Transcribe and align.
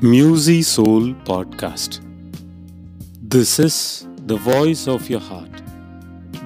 Musy 0.00 0.62
Soul 0.62 1.12
Podcast. 1.24 1.98
This 3.20 3.58
is 3.58 4.06
the 4.26 4.36
voice 4.36 4.86
of 4.86 5.10
your 5.10 5.18
heart, 5.18 5.50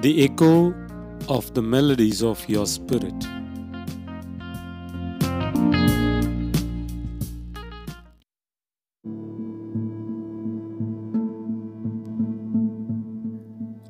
the 0.01 0.25
echo 0.25 0.73
of 1.29 1.53
the 1.53 1.61
melodies 1.61 2.23
of 2.23 2.49
your 2.49 2.65
spirit. 2.65 3.13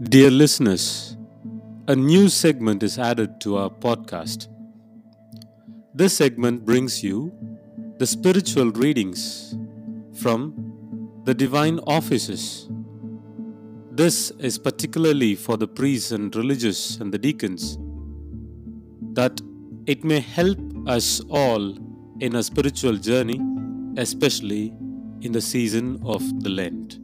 Dear 0.03 0.33
listeners, 0.33 1.17
a 1.87 1.95
new 1.95 2.29
segment 2.29 2.83
is 2.83 2.99
added 2.99 3.41
to 3.43 3.59
our 3.59 3.71
podcast. 3.71 4.49
This 5.95 6.17
segment 6.17 6.65
brings 6.65 7.05
you 7.05 7.33
the 7.99 8.07
spiritual 8.07 8.73
readings 8.73 9.55
from 10.15 10.55
the 11.25 11.35
divine 11.35 11.79
offices. 11.87 12.69
This 13.91 14.31
is 14.39 14.59
particularly 14.59 15.35
for 15.35 15.57
the 15.57 15.69
priests 15.69 16.13
and 16.13 16.35
religious 16.35 16.99
and 16.99 17.13
the 17.13 17.19
deacons, 17.19 17.79
that 19.15 19.41
it 19.87 20.05
may 20.05 20.21
help 20.21 20.59
us 20.87 21.21
all 21.29 21.77
in 22.21 22.37
a 22.37 22.43
spiritual 22.43 22.97
journey, 22.97 23.41
especially 23.97 24.73
in 25.21 25.33
the 25.33 25.41
season 25.41 26.01
of 26.05 26.23
the 26.43 26.49
Lent. 26.49 26.99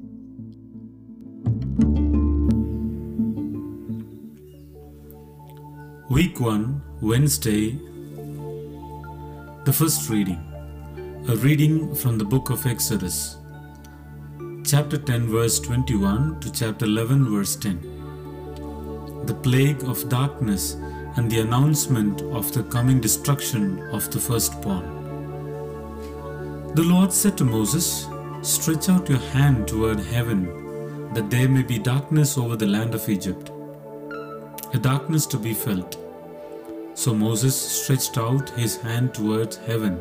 Week 6.10 6.40
1, 6.40 6.82
Wednesday, 7.02 7.78
the 9.64 9.72
first 9.72 10.08
reading. 10.08 10.42
A 11.30 11.36
reading 11.36 11.94
from 11.94 12.16
the 12.16 12.24
book 12.24 12.48
of 12.48 12.64
Exodus, 12.64 13.36
chapter 14.64 14.96
10, 14.96 15.26
verse 15.26 15.60
21 15.60 16.40
to 16.40 16.50
chapter 16.50 16.86
11, 16.86 17.30
verse 17.30 17.54
10. 17.54 19.26
The 19.26 19.34
plague 19.34 19.84
of 19.84 20.08
darkness 20.08 20.72
and 21.16 21.30
the 21.30 21.40
announcement 21.40 22.22
of 22.22 22.50
the 22.54 22.62
coming 22.62 22.98
destruction 22.98 23.78
of 23.92 24.10
the 24.10 24.18
firstborn. 24.18 24.86
The 26.74 26.84
Lord 26.84 27.12
said 27.12 27.36
to 27.36 27.44
Moses, 27.44 28.06
Stretch 28.40 28.88
out 28.88 29.10
your 29.10 29.18
hand 29.18 29.68
toward 29.68 30.00
heaven, 30.00 31.12
that 31.12 31.28
there 31.28 31.50
may 31.50 31.62
be 31.62 31.78
darkness 31.78 32.38
over 32.38 32.56
the 32.56 32.66
land 32.66 32.94
of 32.94 33.06
Egypt, 33.06 33.50
a 34.72 34.78
darkness 34.78 35.26
to 35.26 35.36
be 35.36 35.52
felt. 35.52 35.98
So 36.94 37.12
Moses 37.12 37.54
stretched 37.54 38.16
out 38.16 38.48
his 38.48 38.78
hand 38.78 39.12
towards 39.12 39.58
heaven 39.58 40.00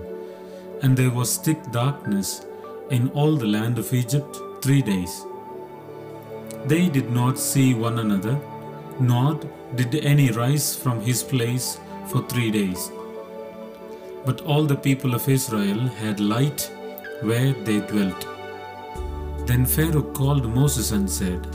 and 0.82 0.96
there 0.96 1.10
was 1.10 1.38
thick 1.38 1.72
darkness 1.72 2.46
in 2.90 3.10
all 3.10 3.36
the 3.36 3.46
land 3.46 3.78
of 3.80 3.94
Egypt 3.94 4.38
three 4.62 4.82
days. 4.82 5.26
They 6.66 6.90
did 6.90 7.12
not 7.12 7.40
see 7.40 7.74
one 7.74 8.00
another, 8.00 8.40
nor 9.00 9.40
did 9.76 9.96
any 9.96 10.32
rise 10.32 10.76
from 10.76 11.02
his 11.02 11.24
place 11.24 11.80
for 12.08 12.22
three 12.28 12.52
days. 12.52 12.92
But 14.26 14.42
all 14.42 14.66
the 14.66 14.76
people 14.76 15.16
of 15.16 15.30
Israel 15.30 15.80
had 16.02 16.20
light 16.20 16.70
where 17.22 17.54
they 17.54 17.80
dwelt. 17.80 18.28
Then 19.48 19.66
Pharaoh 19.66 20.12
called 20.14 20.54
Moses 20.54 20.92
and 20.92 21.10
said, 21.10 21.48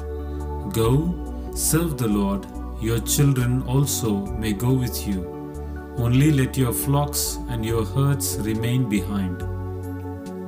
Go, 0.73 1.50
serve 1.55 1.98
the 1.98 2.09
Lord, 2.09 2.47
your 2.81 3.00
children 3.00 3.62
also 3.62 4.27
may 4.27 4.53
go 4.53 4.73
with 4.73 5.06
you 5.06 5.42
only 5.98 6.31
let 6.31 6.57
your 6.57 6.73
flocks 6.73 7.39
and 7.48 7.65
your 7.65 7.85
herds 7.85 8.39
remain 8.39 8.89
behind. 8.89 9.39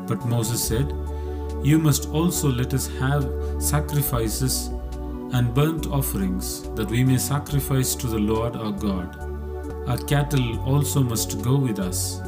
But 0.07 0.25
Moses 0.27 0.63
said, 0.63 0.93
You 1.63 1.79
must 1.79 2.09
also 2.11 2.51
let 2.51 2.75
us 2.75 2.89
have 2.99 3.29
sacrifices 3.59 4.71
and 5.33 5.55
burnt 5.55 5.87
offerings, 5.87 6.63
that 6.77 6.89
we 6.89 7.05
may 7.05 7.19
sacrifice 7.19 7.95
to 7.97 8.07
the 8.07 8.19
Lord 8.19 8.57
our 8.57 8.73
God. 8.73 9.17
Our 9.89 9.99
cattle 9.99 10.61
also 10.61 11.03
must 11.03 11.43
go 11.43 11.57
with 11.57 11.79
us. 11.79 12.21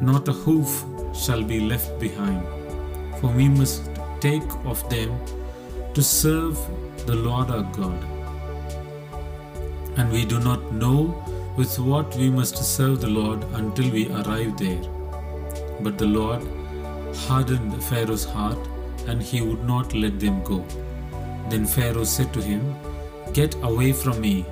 Not 0.00 0.28
a 0.28 0.32
hoof 0.32 0.84
shall 1.14 1.42
be 1.42 1.60
left 1.60 1.98
behind, 1.98 2.46
for 3.20 3.28
we 3.28 3.48
must 3.48 3.88
take 4.20 4.48
of 4.64 4.88
them 4.90 5.18
to 5.94 6.02
serve 6.02 6.58
the 7.06 7.14
Lord 7.14 7.50
our 7.50 7.62
God. 7.72 8.04
And 9.96 10.12
we 10.12 10.24
do 10.24 10.38
not 10.38 10.72
know 10.72 11.24
with 11.56 11.78
what 11.78 12.14
we 12.16 12.28
must 12.28 12.56
serve 12.56 13.00
the 13.00 13.08
Lord 13.08 13.42
until 13.54 13.90
we 13.90 14.08
arrive 14.10 14.56
there. 14.58 14.82
But 15.80 15.98
the 15.98 16.06
Lord 16.06 16.42
hardened 17.26 17.82
Pharaoh's 17.84 18.24
heart, 18.24 18.58
and 19.06 19.22
he 19.22 19.40
would 19.40 19.64
not 19.64 19.94
let 19.94 20.20
them 20.20 20.42
go. 20.42 20.64
Then 21.48 21.64
Pharaoh 21.64 22.04
said 22.04 22.32
to 22.34 22.42
him, 22.42 22.74
Get 23.32 23.54
away 23.62 23.92
from 23.92 24.20
me, 24.20 24.44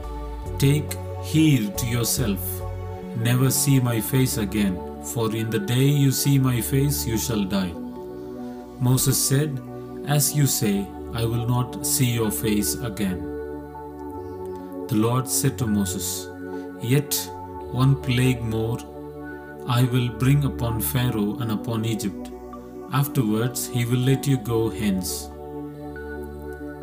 take 0.58 0.96
heed 1.22 1.76
to 1.78 1.86
yourself, 1.86 2.40
never 3.16 3.50
see 3.50 3.80
my 3.80 4.00
face 4.00 4.36
again, 4.38 4.76
for 5.02 5.34
in 5.34 5.50
the 5.50 5.58
day 5.58 5.84
you 5.84 6.10
see 6.10 6.38
my 6.38 6.60
face 6.60 7.06
you 7.06 7.18
shall 7.18 7.44
die. 7.44 7.72
Moses 8.80 9.22
said, 9.22 9.60
As 10.06 10.34
you 10.34 10.46
say, 10.46 10.86
I 11.12 11.24
will 11.24 11.46
not 11.46 11.86
see 11.86 12.10
your 12.10 12.30
face 12.30 12.74
again. 12.74 13.18
The 14.88 14.96
Lord 14.96 15.28
said 15.28 15.58
to 15.58 15.66
Moses, 15.66 16.28
Yet 16.84 17.14
one 17.72 17.96
plague 18.02 18.42
more 18.42 18.78
I 19.66 19.84
will 19.84 20.10
bring 20.10 20.44
upon 20.44 20.80
Pharaoh 20.80 21.38
and 21.40 21.50
upon 21.50 21.86
Egypt. 21.86 22.30
Afterwards 22.92 23.66
he 23.68 23.86
will 23.86 24.04
let 24.10 24.26
you 24.26 24.36
go 24.36 24.68
hence. 24.68 25.30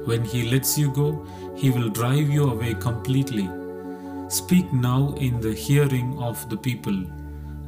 When 0.05 0.25
he 0.25 0.49
lets 0.49 0.77
you 0.77 0.91
go, 0.91 1.25
he 1.55 1.69
will 1.69 1.89
drive 1.89 2.29
you 2.29 2.49
away 2.49 2.73
completely. 2.73 3.47
Speak 4.29 4.73
now 4.73 5.13
in 5.17 5.39
the 5.39 5.53
hearing 5.53 6.17
of 6.17 6.49
the 6.49 6.57
people, 6.57 7.05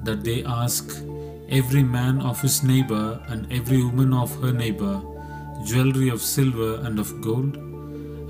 that 0.03 0.23
they 0.23 0.43
ask 0.43 1.03
every 1.49 1.83
man 1.83 2.19
of 2.21 2.41
his 2.41 2.63
neighbor 2.63 3.23
and 3.27 3.51
every 3.53 3.83
woman 3.83 4.13
of 4.13 4.35
her 4.41 4.51
neighbor 4.51 4.99
jewelry 5.63 6.09
of 6.09 6.21
silver 6.21 6.81
and 6.85 6.99
of 6.99 7.21
gold. 7.21 7.55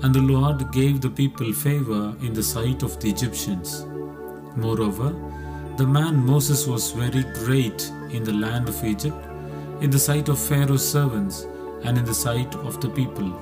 And 0.02 0.14
the 0.14 0.20
Lord 0.20 0.70
gave 0.72 1.00
the 1.00 1.10
people 1.10 1.52
favor 1.52 2.14
in 2.20 2.34
the 2.34 2.42
sight 2.42 2.82
of 2.82 3.00
the 3.00 3.08
Egyptians. 3.08 3.86
Moreover, 4.56 5.12
the 5.76 5.86
man 5.86 6.24
Moses 6.24 6.68
was 6.68 6.92
very 6.92 7.24
great 7.44 7.90
in 8.12 8.22
the 8.22 8.32
land 8.32 8.68
of 8.68 8.84
Egypt, 8.84 9.26
in 9.80 9.90
the 9.90 9.98
sight 9.98 10.28
of 10.28 10.38
Pharaoh's 10.38 10.88
servants, 10.88 11.48
and 11.82 11.98
in 11.98 12.04
the 12.04 12.14
sight 12.14 12.54
of 12.56 12.80
the 12.80 12.88
people. 12.88 13.34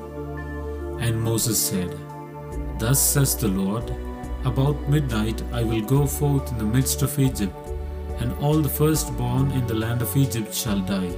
And 1.00 1.20
Moses 1.20 1.60
said, 1.60 1.94
Thus 2.78 2.98
says 2.98 3.36
the 3.36 3.48
Lord, 3.48 3.94
About 4.46 4.88
midnight 4.88 5.42
I 5.52 5.62
will 5.62 5.82
go 5.82 6.06
forth 6.06 6.50
in 6.50 6.56
the 6.56 6.64
midst 6.64 7.02
of 7.02 7.18
Egypt, 7.18 7.54
and 8.18 8.32
all 8.40 8.62
the 8.62 8.70
firstborn 8.70 9.50
in 9.50 9.66
the 9.66 9.74
land 9.74 10.00
of 10.00 10.16
Egypt 10.16 10.54
shall 10.54 10.80
die. 10.80 11.12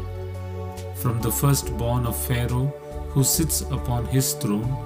From 0.96 1.20
the 1.20 1.30
firstborn 1.30 2.04
of 2.04 2.16
Pharaoh, 2.16 2.74
who 3.10 3.22
sits 3.22 3.60
upon 3.60 4.06
his 4.06 4.32
throne, 4.32 4.76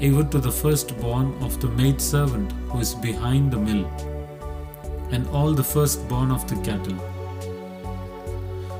even 0.00 0.28
to 0.30 0.38
the 0.38 0.50
firstborn 0.50 1.32
of 1.42 1.60
the 1.60 1.68
maidservant 1.68 2.50
who 2.70 2.80
is 2.80 2.96
behind 2.96 3.52
the 3.52 3.58
mill 3.58 3.88
and 5.10 5.26
all 5.28 5.52
the 5.52 5.64
firstborn 5.64 6.30
of 6.30 6.46
the 6.48 6.56
cattle. 6.62 6.98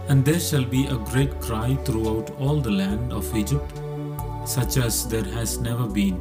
And 0.08 0.24
there 0.24 0.40
shall 0.40 0.64
be 0.64 0.86
a 0.86 0.96
great 0.96 1.40
cry 1.40 1.74
throughout 1.84 2.30
all 2.38 2.60
the 2.60 2.70
land 2.70 3.12
of 3.12 3.34
Egypt, 3.36 3.72
such 4.46 4.78
as 4.78 5.06
there 5.08 5.24
has 5.24 5.58
never 5.58 5.86
been, 5.86 6.20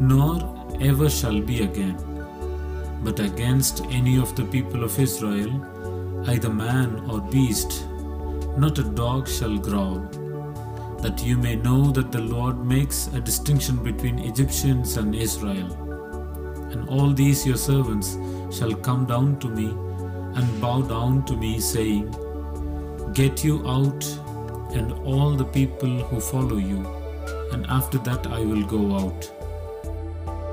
nor 0.00 0.66
ever 0.80 1.08
shall 1.08 1.40
be 1.40 1.62
again. 1.62 1.96
But 3.02 3.20
against 3.20 3.84
any 3.86 4.18
of 4.18 4.34
the 4.34 4.44
people 4.44 4.82
of 4.82 4.98
Israel, 4.98 5.52
either 6.28 6.50
man 6.50 7.04
or 7.08 7.20
beast, 7.20 7.86
not 8.56 8.78
a 8.78 8.84
dog 8.84 9.28
shall 9.28 9.56
growl, 9.58 10.00
that 11.00 11.22
you 11.22 11.36
may 11.36 11.54
know 11.56 11.90
that 11.90 12.10
the 12.10 12.20
Lord 12.20 12.64
makes 12.64 13.08
a 13.08 13.20
distinction 13.20 13.76
between 13.84 14.18
Egyptians 14.18 14.96
and 14.96 15.14
Israel. 15.14 15.83
And 16.74 16.88
all 16.88 17.10
these 17.10 17.46
your 17.46 17.56
servants 17.56 18.18
shall 18.50 18.74
come 18.74 19.06
down 19.06 19.38
to 19.38 19.48
me 19.48 19.66
and 20.36 20.60
bow 20.60 20.82
down 20.82 21.24
to 21.26 21.36
me, 21.36 21.60
saying, 21.60 22.10
Get 23.12 23.44
you 23.44 23.64
out, 23.68 24.04
and 24.72 24.92
all 25.04 25.36
the 25.36 25.44
people 25.44 25.88
who 26.08 26.18
follow 26.20 26.56
you, 26.56 26.84
and 27.52 27.64
after 27.68 27.98
that 27.98 28.26
I 28.26 28.40
will 28.40 28.64
go 28.64 28.96
out. 28.96 29.30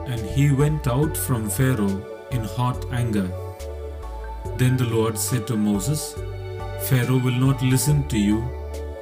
And 0.07 0.19
he 0.37 0.51
went 0.51 0.87
out 0.87 1.17
from 1.17 1.49
Pharaoh 1.49 2.05
in 2.29 2.43
hot 2.43 2.85
anger. 2.93 3.27
Then 4.57 4.77
the 4.77 4.85
Lord 4.85 5.17
said 5.17 5.47
to 5.47 5.57
Moses, 5.57 6.13
Pharaoh 6.87 7.17
will 7.17 7.39
not 7.47 7.63
listen 7.63 8.07
to 8.09 8.19
you, 8.19 8.43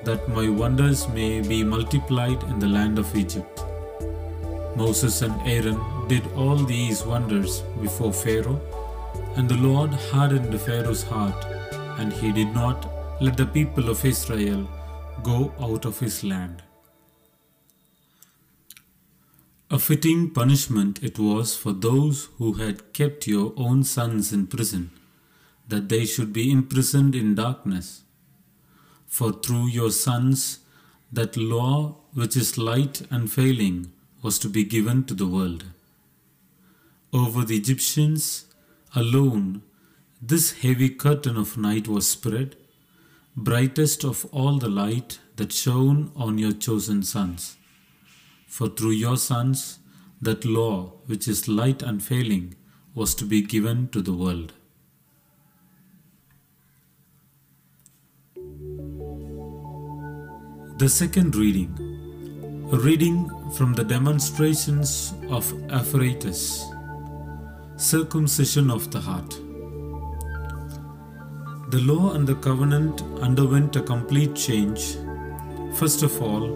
that 0.06 0.30
my 0.30 0.48
wonders 0.48 1.10
may 1.10 1.42
be 1.42 1.66
multiplied 1.66 2.42
in 2.44 2.60
the 2.60 2.68
land 2.68 2.98
of 2.98 3.14
Egypt. 3.14 3.59
Moses 4.76 5.22
and 5.22 5.40
Aaron 5.48 5.80
did 6.08 6.26
all 6.34 6.56
these 6.56 7.04
wonders 7.04 7.62
before 7.82 8.14
Pharaoh 8.14 8.62
and 9.36 9.48
the 9.48 9.58
Lord 9.58 9.92
hardened 10.12 10.60
Pharaoh's 10.62 11.04
heart, 11.04 11.46
and 11.98 12.12
he 12.12 12.32
did 12.32 12.54
not 12.54 12.90
let 13.22 13.38
the 13.38 13.46
people 13.46 13.90
of 13.90 14.04
Israel 14.04 14.68
go 15.24 15.54
out 15.60 15.86
of 15.86 16.00
his 16.00 16.24
land. 16.24 16.64
A 19.72 19.78
fitting 19.78 20.32
punishment 20.32 21.04
it 21.04 21.20
was 21.20 21.56
for 21.56 21.74
those 21.74 22.30
who 22.38 22.54
had 22.54 22.92
kept 22.94 23.28
your 23.28 23.54
own 23.56 23.84
sons 23.84 24.34
in 24.34 24.48
prison, 24.48 24.90
that 25.68 25.90
they 25.90 26.06
should 26.06 26.34
be 26.34 26.52
imprisoned 26.52 27.14
in 27.14 27.36
darkness. 27.36 28.04
For 29.08 29.32
through 29.32 29.68
your 29.68 29.92
sons, 29.92 30.60
that 31.12 31.38
law 31.38 31.98
which 32.14 32.36
is 32.36 32.58
light 32.58 33.02
and 33.12 33.32
failing 33.32 33.92
was 34.22 34.40
to 34.40 34.50
be 34.50 34.64
given 34.64 35.04
to 35.06 35.14
the 35.14 35.28
world. 35.28 35.66
Over 37.14 37.44
the 37.44 37.58
Egyptians 37.58 38.46
alone, 38.96 39.62
this 40.22 40.60
heavy 40.60 40.90
curtain 40.90 41.38
of 41.38 41.58
night 41.58 41.88
was 41.88 42.08
spread, 42.08 42.56
brightest 43.36 44.04
of 44.04 44.26
all 44.32 44.58
the 44.58 44.70
light 44.70 45.20
that 45.38 45.54
shone 45.54 46.12
on 46.16 46.38
your 46.38 46.52
chosen 46.52 47.04
sons. 47.04 47.58
For 48.48 48.68
through 48.68 48.92
your 48.92 49.18
sons, 49.18 49.80
that 50.22 50.44
law 50.44 50.94
which 51.06 51.28
is 51.28 51.48
light 51.48 51.82
and 51.82 52.04
failing 52.04 52.56
was 52.94 53.16
to 53.16 53.26
be 53.26 53.42
given 53.42 53.88
to 53.90 54.02
the 54.02 54.14
world. 54.14 54.54
The 60.78 60.90
second 60.90 61.36
reading, 61.36 61.99
reading 62.78 63.28
from 63.54 63.74
the 63.74 63.84
demonstrations 63.84 65.16
of 65.30 65.44
Aphraates, 65.70 66.64
circumcision 67.78 68.70
of 68.70 68.92
the 68.92 69.00
heart. 69.00 69.32
The 71.72 71.82
law 71.82 72.14
and 72.14 72.28
the 72.28 72.36
covenant 72.36 73.02
underwent 73.22 73.76
a 73.76 73.82
complete 73.82 74.36
change. 74.36 74.98
First 75.78 76.04
of 76.04 76.22
all, 76.22 76.48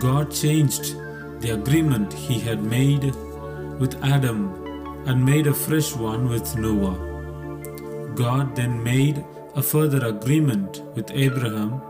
God 0.00 0.32
changed 0.32 0.96
the 1.40 1.50
agreement 1.50 2.12
he 2.12 2.40
had 2.40 2.60
made 2.64 3.14
with 3.78 4.02
Adam 4.02 4.52
and 5.06 5.24
made 5.24 5.46
a 5.46 5.54
fresh 5.54 5.94
one 5.94 6.28
with 6.28 6.56
Noah. 6.56 6.96
God 8.16 8.56
then 8.56 8.82
made 8.82 9.24
a 9.54 9.62
further 9.62 10.06
agreement 10.06 10.82
with 10.96 11.08
Abraham 11.12 11.80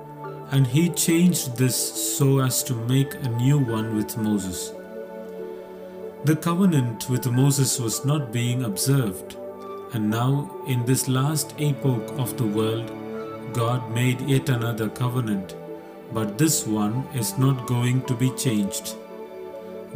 and 0.53 0.67
he 0.67 0.91
changed 0.91 1.57
this 1.57 1.77
so 2.19 2.41
as 2.41 2.63
to 2.63 2.75
make 2.75 3.15
a 3.15 3.29
new 3.29 3.59
one 3.59 3.97
with 3.97 4.19
Moses. 4.19 4.73
The 6.25 6.37
covenant 6.37 7.09
with 7.09 7.27
Moses 7.27 7.81
was 7.81 8.05
not 8.05 8.33
being 8.33 8.63
observed, 8.65 9.37
and 9.95 10.11
now 10.11 10.55
in 10.69 10.85
this 10.85 11.09
last 11.09 11.55
epoch 11.59 12.13
of 12.19 12.37
the 12.37 12.47
world, 12.47 12.93
God 13.55 13.91
made 13.93 14.21
yet 14.21 14.51
another 14.51 14.91
covenant, 14.91 15.57
but 16.13 16.37
this 16.37 16.67
one 16.67 17.09
is 17.15 17.39
not 17.39 17.67
going 17.67 18.03
to 18.03 18.15
be 18.15 18.31
changed. 18.31 18.95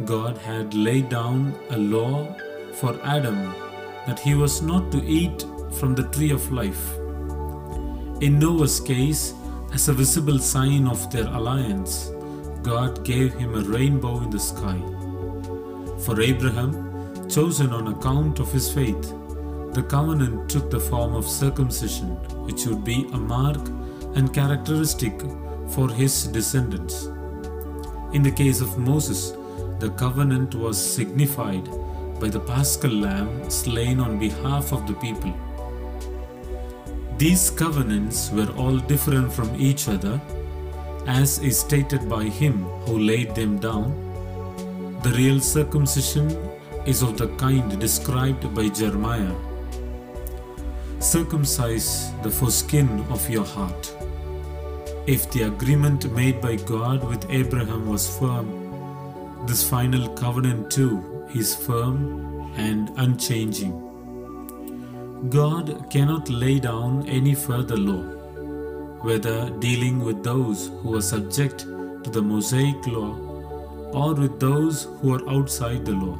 God 0.05 0.37
had 0.39 0.73
laid 0.73 1.09
down 1.09 1.53
a 1.69 1.77
law 1.77 2.35
for 2.73 2.99
Adam 3.03 3.53
that 4.07 4.19
he 4.19 4.33
was 4.33 4.61
not 4.61 4.91
to 4.91 5.03
eat 5.03 5.45
from 5.71 5.93
the 5.93 6.07
tree 6.09 6.31
of 6.31 6.51
life. 6.51 6.97
In 8.21 8.39
Noah's 8.39 8.79
case, 8.79 9.33
as 9.73 9.87
a 9.87 9.93
visible 9.93 10.39
sign 10.39 10.87
of 10.87 11.11
their 11.11 11.27
alliance, 11.27 12.11
God 12.63 13.03
gave 13.03 13.33
him 13.33 13.55
a 13.55 13.61
rainbow 13.61 14.21
in 14.21 14.29
the 14.29 14.39
sky. 14.39 14.79
For 16.05 16.21
Abraham, 16.21 17.29
chosen 17.29 17.71
on 17.71 17.87
account 17.87 18.39
of 18.39 18.51
his 18.51 18.71
faith, 18.71 19.13
the 19.73 19.83
covenant 19.83 20.49
took 20.49 20.71
the 20.71 20.79
form 20.79 21.13
of 21.13 21.27
circumcision, 21.27 22.15
which 22.45 22.65
would 22.65 22.83
be 22.83 23.07
a 23.13 23.17
mark 23.17 23.67
and 24.15 24.33
characteristic 24.33 25.21
for 25.69 25.89
his 25.89 26.27
descendants. 26.27 27.05
In 28.13 28.23
the 28.23 28.31
case 28.31 28.61
of 28.61 28.77
Moses, 28.77 29.33
the 29.79 29.93
covenant 29.97 30.55
was 30.55 30.77
signified 30.77 31.69
by 32.19 32.29
the 32.29 32.39
paschal 32.39 32.91
lamb 32.91 33.49
slain 33.49 33.99
on 33.99 34.17
behalf 34.17 34.71
of 34.71 34.87
the 34.87 34.93
people. 34.93 35.33
These 37.17 37.49
covenants 37.49 38.29
were 38.31 38.51
all 38.57 38.77
different 38.77 39.33
from 39.33 39.49
each 39.59 39.87
other, 39.89 40.21
as 41.07 41.39
is 41.39 41.59
stated 41.59 42.07
by 42.07 42.25
him 42.25 42.65
who 42.85 42.99
laid 42.99 43.33
them 43.33 43.57
down. 43.57 43.89
The 45.01 45.09
real 45.13 45.39
circumcision 45.39 46.29
is 46.85 47.01
of 47.01 47.17
the 47.17 47.27
kind 47.37 47.79
described 47.79 48.53
by 48.53 48.69
Jeremiah. 48.69 49.33
Circumcise 50.99 52.11
the 52.21 52.29
foreskin 52.29 52.87
of 53.09 53.27
your 53.27 53.45
heart. 53.45 53.95
If 55.07 55.31
the 55.31 55.43
agreement 55.43 56.11
made 56.11 56.39
by 56.39 56.57
God 56.57 57.03
with 57.03 57.25
Abraham 57.31 57.89
was 57.89 58.15
firm, 58.19 59.45
this 59.47 59.67
final 59.67 60.07
covenant 60.09 60.69
too 60.69 61.01
is 61.33 61.55
firm 61.55 62.53
and 62.57 62.91
unchanging. 62.97 63.86
God 65.29 65.89
cannot 65.89 66.29
lay 66.29 66.59
down 66.59 67.07
any 67.07 67.33
further 67.33 67.75
law, 67.75 68.03
whether 69.01 69.49
dealing 69.59 70.05
with 70.05 70.23
those 70.23 70.67
who 70.81 70.95
are 70.95 71.01
subject 71.01 71.61
to 72.03 72.09
the 72.11 72.21
Mosaic 72.21 72.85
law 72.85 73.17
or 73.93 74.13
with 74.13 74.39
those 74.39 74.83
who 75.01 75.15
are 75.15 75.29
outside 75.29 75.85
the 75.85 75.93
law. 75.93 76.15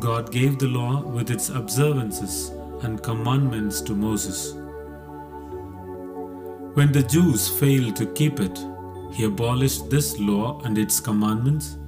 God 0.00 0.32
gave 0.32 0.58
the 0.58 0.66
law 0.66 1.02
with 1.02 1.30
its 1.30 1.48
observances 1.48 2.50
and 2.82 3.00
commandments 3.00 3.80
to 3.82 3.94
Moses. 3.94 4.54
When 6.74 6.90
the 6.90 7.04
Jews 7.08 7.48
failed 7.48 7.94
to 7.96 8.06
keep 8.06 8.40
it, 8.40 8.58
he 9.12 9.24
abolished 9.24 9.88
this 9.90 10.18
law 10.18 10.60
and 10.64 10.76
its 10.76 10.98
commandments 10.98 11.78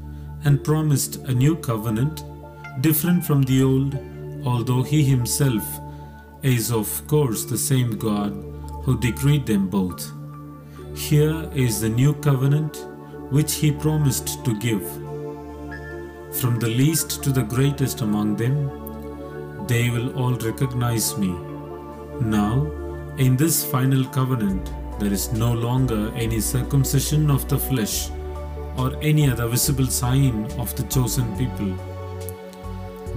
and 0.45 0.63
promised 0.63 1.17
a 1.25 1.35
new 1.35 1.57
covenant 1.57 2.23
different 2.83 3.25
from 3.27 3.43
the 3.43 3.65
old 3.65 3.99
although 4.47 4.83
he 4.83 5.03
himself 5.03 5.65
is 6.43 6.71
of 6.71 6.89
course 7.09 7.45
the 7.45 7.59
same 7.59 7.91
God 7.99 8.33
who 8.85 8.99
decreed 8.99 9.45
them 9.45 9.69
both. 9.69 10.13
Here 10.95 11.51
is 11.53 11.81
the 11.81 11.89
new 11.89 12.15
covenant 12.15 12.87
which 13.31 13.55
he 13.55 13.73
promised 13.73 14.45
to 14.45 14.59
give. 14.59 14.87
From 16.41 16.59
the 16.61 16.69
least 16.69 17.23
to 17.25 17.31
the 17.33 17.43
greatest 17.43 18.01
among 18.03 18.37
them, 18.37 18.57
they 19.67 19.91
will 19.91 20.17
all 20.17 20.35
recognize 20.35 21.19
me. 21.19 21.35
Now, 22.21 22.71
in 23.19 23.37
this 23.37 23.65
final 23.65 24.05
covenant, 24.05 24.71
there 25.01 25.13
is 25.13 25.33
no 25.33 25.53
longer 25.53 26.13
any 26.15 26.41
circumcision 26.41 27.31
of 27.31 27.49
the 27.49 27.59
flesh 27.59 28.11
or 28.77 28.97
any 29.03 29.29
other 29.29 29.49
visible 29.49 29.87
sign 29.87 30.45
of 30.59 30.75
the 30.77 30.85
chosen 30.85 31.37
people. 31.37 31.75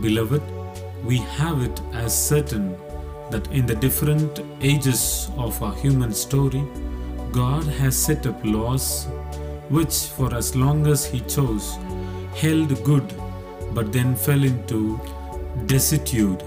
Beloved, 0.02 0.42
we 1.04 1.18
have 1.18 1.62
it 1.62 1.82
as 1.94 2.14
certain 2.28 2.78
that 3.32 3.48
in 3.52 3.66
the 3.66 3.76
different 3.76 4.42
ages 4.62 5.30
of 5.38 5.62
our 5.62 5.76
human 5.76 6.14
story, 6.14 6.64
God 7.32 7.64
has 7.64 7.96
set 7.96 8.26
up 8.26 8.40
laws 8.44 9.08
which, 9.70 10.08
for 10.18 10.34
as 10.34 10.56
long 10.56 10.88
as 10.88 11.06
He 11.06 11.20
chose, 11.22 11.78
held 12.36 12.84
good 12.84 13.14
but 13.74 13.94
then 13.94 14.16
fell 14.16 14.44
into 14.44 15.00
desuetude. 15.66 16.44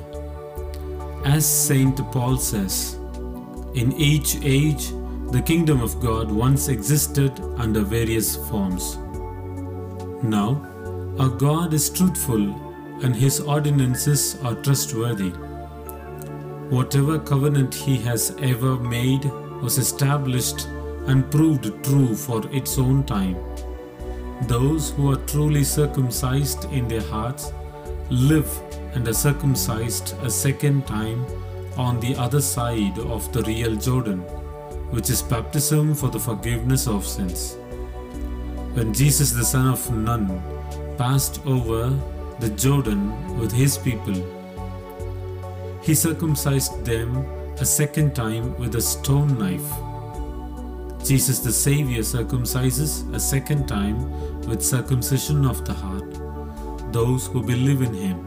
As 1.24 1.46
Saint 1.46 1.98
Paul 2.10 2.36
says, 2.36 2.98
in 3.74 3.92
each 3.92 4.36
age, 4.42 4.90
the 5.30 5.40
kingdom 5.40 5.80
of 5.80 6.00
God 6.00 6.30
once 6.30 6.68
existed 6.68 7.32
under 7.56 7.80
various 7.80 8.36
forms. 8.48 8.96
Now, 10.22 10.60
our 11.18 11.28
God 11.28 11.72
is 11.72 11.88
truthful 11.88 12.52
and 13.02 13.14
his 13.16 13.40
ordinances 13.40 14.38
are 14.42 14.54
trustworthy. 14.54 15.30
Whatever 16.70 17.18
covenant 17.18 17.74
he 17.74 17.96
has 17.98 18.34
ever 18.40 18.76
made 18.76 19.24
was 19.60 19.78
established 19.78 20.66
and 21.06 21.30
proved 21.30 21.64
true 21.84 22.14
for 22.14 22.42
its 22.50 22.78
own 22.78 23.04
time. 23.04 23.36
Those 24.46 24.90
who 24.90 25.12
are 25.12 25.26
truly 25.26 25.64
circumcised 25.64 26.64
in 26.72 26.88
their 26.88 27.02
hearts 27.02 27.52
live 28.10 28.50
and 28.94 29.06
are 29.06 29.12
circumcised 29.14 30.14
a 30.22 30.30
second 30.30 30.86
time 30.86 31.24
on 31.76 32.00
the 32.00 32.14
other 32.16 32.40
side 32.40 32.98
of 32.98 33.32
the 33.32 33.42
real 33.42 33.76
Jordan, 33.76 34.20
which 34.90 35.10
is 35.10 35.22
baptism 35.22 35.94
for 35.94 36.08
the 36.08 36.20
forgiveness 36.20 36.86
of 36.86 37.06
sins. 37.06 37.56
When 38.74 38.92
Jesus, 38.92 39.32
the 39.32 39.44
Son 39.44 39.68
of 39.68 39.90
Nun, 39.94 40.42
passed 40.96 41.44
over 41.46 41.90
the 42.40 42.50
Jordan 42.50 43.38
with 43.38 43.52
his 43.52 43.78
people. 43.78 44.14
He 45.82 45.94
circumcised 45.94 46.84
them 46.84 47.16
a 47.58 47.64
second 47.64 48.14
time 48.14 48.56
with 48.58 48.76
a 48.76 48.80
stone 48.80 49.38
knife. 49.38 49.70
Jesus 51.04 51.40
the 51.40 51.52
Savior 51.52 52.02
circumcises 52.02 53.12
a 53.14 53.20
second 53.20 53.66
time 53.66 53.98
with 54.48 54.62
circumcision 54.62 55.44
of 55.44 55.64
the 55.64 55.72
heart 55.72 56.22
those 56.92 57.26
who 57.26 57.42
believe 57.42 57.80
in 57.80 57.94
him 57.94 58.18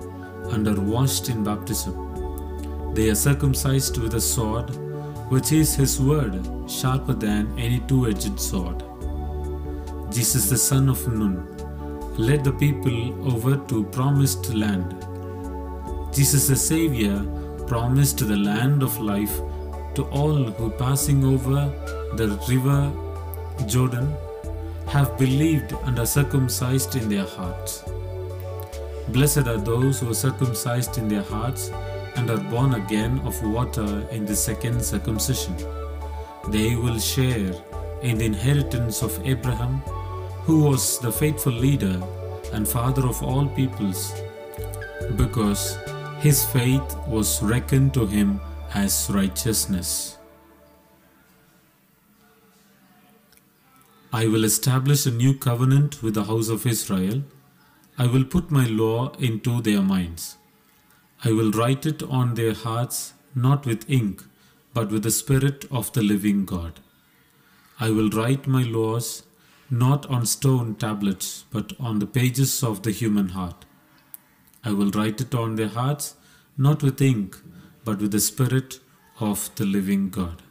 and 0.51 0.67
are 0.67 0.81
washed 0.81 1.29
in 1.29 1.43
baptism. 1.43 2.93
They 2.95 3.09
are 3.09 3.15
circumcised 3.15 3.97
with 3.97 4.15
a 4.15 4.21
sword 4.21 4.69
which 5.29 5.51
is 5.51 5.75
his 5.75 5.99
word, 5.99 6.47
sharper 6.69 7.13
than 7.13 7.53
any 7.57 7.79
two 7.81 8.07
edged 8.07 8.39
sword. 8.39 8.83
Jesus, 10.11 10.49
the 10.49 10.57
son 10.57 10.89
of 10.89 11.07
Nun, 11.07 11.47
led 12.17 12.43
the 12.43 12.51
people 12.53 13.33
over 13.33 13.57
to 13.67 13.83
promised 13.85 14.53
land. 14.53 15.05
Jesus, 16.13 16.47
the 16.47 16.55
Savior, 16.55 17.19
promised 17.67 18.19
the 18.19 18.37
land 18.37 18.83
of 18.83 18.99
life 18.99 19.37
to 19.95 20.03
all 20.11 20.43
who 20.43 20.69
passing 20.71 21.23
over 21.25 21.71
the 22.15 22.27
river 22.47 22.91
Jordan 23.67 24.13
have 24.87 25.17
believed 25.17 25.73
and 25.85 25.97
are 25.99 26.05
circumcised 26.05 26.95
in 26.95 27.09
their 27.09 27.25
hearts. 27.25 27.83
Blessed 29.09 29.47
are 29.47 29.57
those 29.57 29.99
who 29.99 30.09
are 30.09 30.13
circumcised 30.13 30.97
in 30.97 31.07
their 31.07 31.23
hearts 31.23 31.69
and 32.15 32.29
are 32.29 32.37
born 32.37 32.75
again 32.75 33.19
of 33.25 33.41
water 33.43 34.07
in 34.11 34.25
the 34.25 34.35
second 34.35 34.81
circumcision. 34.83 35.55
They 36.49 36.75
will 36.75 36.99
share 36.99 37.53
in 38.01 38.17
the 38.17 38.25
inheritance 38.25 39.01
of 39.01 39.19
Abraham, 39.25 39.81
who 40.45 40.63
was 40.63 40.99
the 40.99 41.11
faithful 41.11 41.51
leader 41.51 42.01
and 42.53 42.67
father 42.67 43.07
of 43.07 43.21
all 43.23 43.47
peoples, 43.47 44.13
because 45.15 45.77
his 46.19 46.45
faith 46.45 46.95
was 47.07 47.41
reckoned 47.41 47.93
to 47.93 48.05
him 48.05 48.39
as 48.73 49.09
righteousness. 49.11 50.17
I 54.13 54.27
will 54.27 54.45
establish 54.45 55.05
a 55.05 55.11
new 55.11 55.33
covenant 55.33 56.01
with 56.01 56.13
the 56.13 56.23
house 56.23 56.47
of 56.47 56.65
Israel. 56.65 57.23
I 57.97 58.07
will 58.07 58.23
put 58.23 58.51
my 58.51 58.65
law 58.65 59.11
into 59.19 59.61
their 59.61 59.81
minds. 59.81 60.37
I 61.23 61.31
will 61.31 61.51
write 61.51 61.85
it 61.85 62.03
on 62.03 62.35
their 62.35 62.53
hearts, 62.53 63.13
not 63.33 63.65
with 63.65 63.89
ink, 63.89 64.23
but 64.73 64.91
with 64.91 65.03
the 65.03 65.11
Spirit 65.11 65.65
of 65.71 65.91
the 65.93 66.03
living 66.03 66.45
God. 66.45 66.79
I 67.79 67.89
will 67.89 68.09
write 68.09 68.47
my 68.47 68.63
laws 68.63 69.23
not 69.69 70.05
on 70.07 70.25
stone 70.25 70.75
tablets, 70.75 71.45
but 71.51 71.73
on 71.79 71.99
the 71.99 72.05
pages 72.05 72.63
of 72.63 72.83
the 72.83 72.91
human 72.91 73.29
heart. 73.29 73.65
I 74.63 74.71
will 74.71 74.91
write 74.91 75.21
it 75.21 75.33
on 75.35 75.55
their 75.55 75.67
hearts, 75.67 76.15
not 76.57 76.83
with 76.83 77.01
ink, 77.01 77.37
but 77.83 77.99
with 77.99 78.11
the 78.11 78.19
Spirit 78.19 78.79
of 79.19 79.49
the 79.55 79.65
living 79.65 80.09
God. 80.09 80.41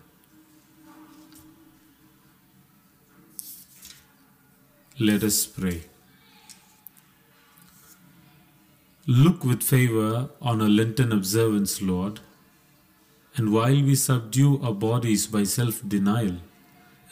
Let 4.98 5.24
us 5.24 5.44
pray. 5.46 5.82
Look 9.06 9.44
with 9.44 9.62
favor 9.62 10.30
on 10.40 10.62
our 10.62 10.68
Lenten 10.68 11.12
observance, 11.12 11.82
Lord, 11.82 12.20
and 13.36 13.52
while 13.52 13.82
we 13.82 13.96
subdue 13.96 14.62
our 14.62 14.72
bodies 14.72 15.26
by 15.26 15.42
self 15.42 15.86
denial, 15.86 16.36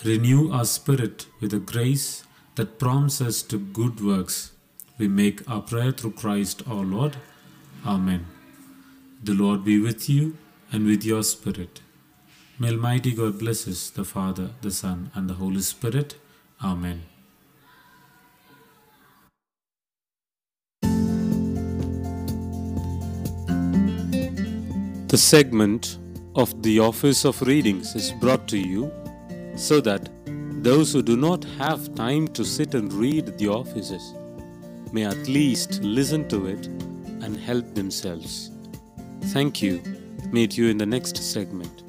renew 0.04 0.52
our 0.52 0.64
spirit 0.64 1.26
with 1.40 1.54
a 1.54 1.58
grace 1.58 2.24
that 2.56 2.78
prompts 2.78 3.20
us 3.20 3.42
to 3.42 3.58
good 3.58 4.00
works. 4.04 4.52
We 4.98 5.08
make 5.08 5.48
our 5.50 5.62
prayer 5.62 5.92
through 5.92 6.12
Christ 6.12 6.62
our 6.68 6.84
Lord. 6.84 7.16
Amen. 7.86 8.26
The 9.22 9.34
Lord 9.34 9.64
be 9.64 9.78
with 9.80 10.08
you 10.08 10.36
and 10.70 10.86
with 10.86 11.04
your 11.04 11.22
spirit. 11.22 11.80
May 12.58 12.70
Almighty 12.70 13.14
God 13.14 13.38
bless 13.38 13.66
us, 13.66 13.90
the 13.90 14.04
Father, 14.04 14.50
the 14.60 14.70
Son, 14.70 15.10
and 15.14 15.28
the 15.28 15.34
Holy 15.34 15.62
Spirit. 15.62 16.16
Amen. 16.62 17.02
The 25.08 25.18
segment 25.18 25.98
of 26.34 26.62
the 26.62 26.78
Office 26.78 27.24
of 27.24 27.42
Readings 27.42 27.94
is 27.94 28.12
brought 28.12 28.48
to 28.48 28.58
you 28.58 28.90
so 29.56 29.80
that 29.80 30.08
those 30.62 30.92
who 30.92 31.02
do 31.02 31.16
not 31.16 31.44
have 31.58 31.94
time 31.94 32.28
to 32.28 32.44
sit 32.44 32.74
and 32.74 32.92
read 32.92 33.36
the 33.38 33.48
offices 33.48 34.14
may 34.92 35.04
at 35.04 35.28
least 35.28 35.82
listen 35.82 36.28
to 36.28 36.46
it 36.46 36.66
and 36.66 37.36
help 37.36 37.74
themselves. 37.74 38.50
Thank 39.32 39.62
you. 39.62 39.82
Meet 40.30 40.56
you 40.56 40.68
in 40.68 40.78
the 40.78 40.86
next 40.86 41.16
segment. 41.16 41.82